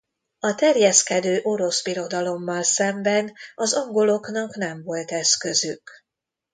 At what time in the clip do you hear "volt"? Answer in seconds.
4.83-5.11